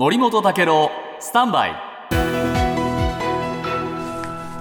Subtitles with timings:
[0.00, 1.89] 森本武郎スタンバイ。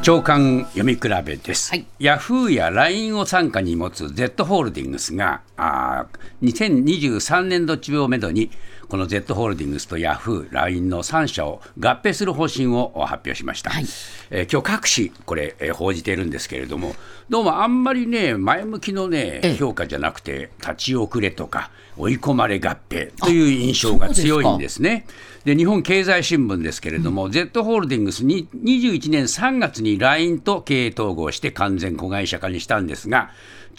[0.01, 1.85] 長官読み比べです、はい。
[1.99, 8.49] ヤフーや LINE を傘下に持つ Z ホールディングスがあー2023年度中をめどに
[8.87, 13.85] この Z ホールディングスとヤフー、LINE の3社を合併する方針を発表しました、はい。
[14.31, 16.95] えー今日各紙これ、えー報じているんですけれども
[17.29, 19.55] どうもあんまりね前向きのねええ。
[19.57, 25.05] 評価じゃなくて立ち遅れとか追い込まれ合併という印象が強いんですね。
[25.43, 33.31] で日本経済新聞ですけれども、Z ホールディングスに21年3月に LINE と経営統合して完全子会社化にしたんですが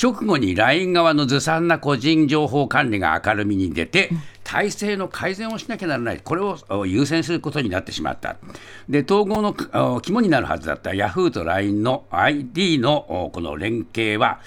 [0.03, 4.11] 直後に LINE 側のずさんな個人情報管理が明るみに出て、
[4.51, 8.37] 体制の改善をしなきゃならない、これをお優先することになってしまった。
[8.89, 9.55] で統合の
[9.95, 14.41] お肝になるはずだったヤフーと LINE の ID のおこの連携は、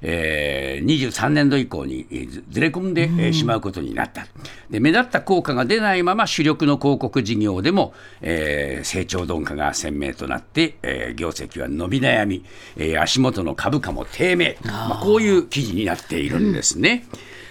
[0.00, 4.28] えー23年度以降にえーずずれ込んでえーしまうことになった。
[4.70, 12.44] で目立った効果が出ないまま主力の広告事業でも、えー成長鈍化が鮮明となって、えー業績は伸び悩み、
[12.76, 17.06] えー足元の株価も低迷、まあ、こういう記事になっているんですね。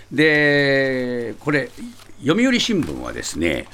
[0.09, 1.69] でこれ
[2.25, 3.67] 読売新聞はですね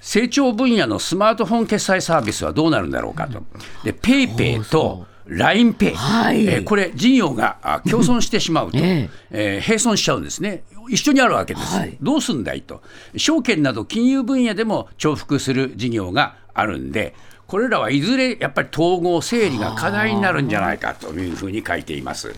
[0.00, 3.42] 成長分野のスマートフォン決済サービスはどうなるんだろうかと。
[3.84, 6.46] でペイペイと LINEPay、はい。
[6.46, 9.60] えーこれ事業があ共存してしまうと、ええ。
[9.64, 10.64] ー並存しちゃうんですね。
[10.88, 11.96] 一緒にあるわけです、はい。
[12.00, 12.82] どうすんだいと、
[13.16, 17.14] 証券など金融分野でも重複する事業があるんで、
[17.46, 22.34] これらはいずれやっぱり統合、整理が課題になるんじゃないかというふうに書いています。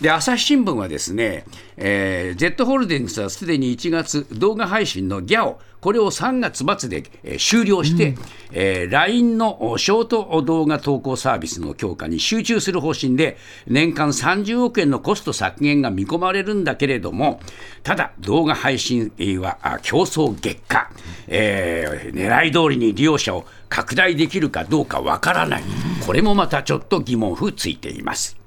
[0.00, 1.44] で朝日新聞はですね、
[1.76, 8.14] えー Z ホールディングスはすでに1月、動画配信の GIAO、これを3月末で、えー終了して、
[8.52, 17.40] えー LINE のおショート動画投稿サービスの強化に集中する方針で、年間30億円のコスト削減が見込まれるんだけれども、
[17.82, 19.10] ただ、動画配信
[19.40, 20.92] はあ競争激化、
[21.26, 25.64] えー狙い通りに利用者を拡大できるかどうかわからない、
[26.06, 28.38] これもまたちょっと疑問符ついています。